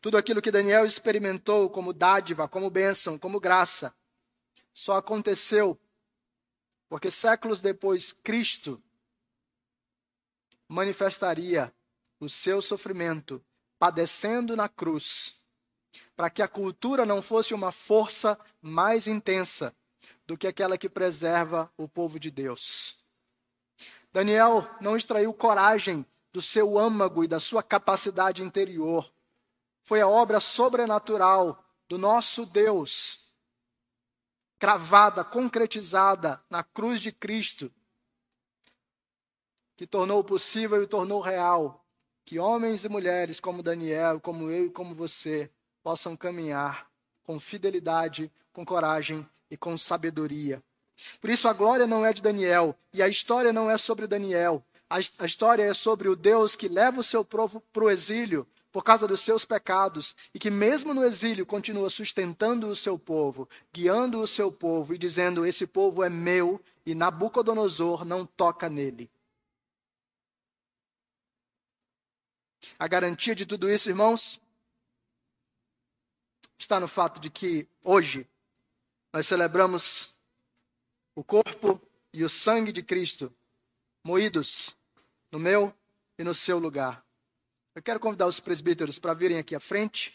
[0.00, 3.94] Tudo aquilo que Daniel experimentou como dádiva, como bênção, como graça,
[4.72, 5.78] só aconteceu
[6.88, 8.80] porque séculos depois Cristo
[10.68, 11.74] manifestaria
[12.20, 13.44] o seu sofrimento
[13.78, 15.38] padecendo na cruz,
[16.14, 19.74] para que a cultura não fosse uma força mais intensa
[20.26, 22.96] do que aquela que preserva o povo de Deus.
[24.12, 29.08] Daniel não extraiu coragem do seu âmago e da sua capacidade interior.
[29.82, 33.20] Foi a obra sobrenatural do nosso Deus,
[34.58, 37.72] cravada, concretizada na cruz de Cristo,
[39.76, 41.86] que tornou possível e tornou real
[42.24, 45.48] que homens e mulheres como Daniel, como eu e como você
[45.84, 46.90] possam caminhar
[47.22, 50.60] com fidelidade, com coragem e com sabedoria.
[51.20, 54.64] Por isso a glória não é de Daniel e a história não é sobre Daniel,
[54.94, 58.46] a, a história é sobre o Deus que leva o seu povo para o exílio
[58.70, 63.48] por causa dos seus pecados e que, mesmo no exílio, continua sustentando o seu povo,
[63.72, 69.10] guiando o seu povo e dizendo: Esse povo é meu e Nabucodonosor não toca nele.
[72.78, 74.40] A garantia de tudo isso, irmãos,
[76.56, 78.28] está no fato de que hoje
[79.12, 80.14] nós celebramos
[81.16, 81.80] o corpo
[82.12, 83.32] e o sangue de Cristo
[84.04, 84.76] moídos
[85.34, 85.74] no meu
[86.16, 87.04] e no seu lugar.
[87.74, 90.14] Eu quero convidar os presbíteros para virem aqui à frente.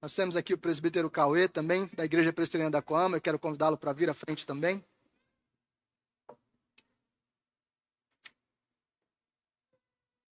[0.00, 3.16] Nós temos aqui o presbítero Cauê também, da Igreja Presbiteriana da Coama.
[3.16, 4.84] Eu quero convidá-lo para vir à frente também.